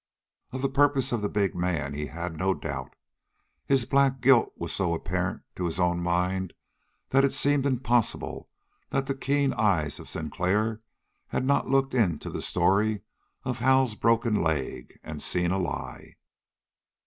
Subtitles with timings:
[0.51, 2.95] Of the purpose of the big man he had no doubt.
[3.67, 6.55] His black guilt was so apparent to his own mind
[7.09, 8.49] that it seemed impossible
[8.89, 10.81] that the keen eyes of Sinclair
[11.27, 13.03] had not looked into the story
[13.43, 16.15] of Hal's broken leg and seen a lie.